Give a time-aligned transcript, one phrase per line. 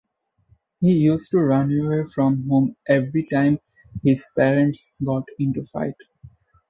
[0.79, 3.59] He used to run away from home every time
[4.03, 5.93] his parents got into fight.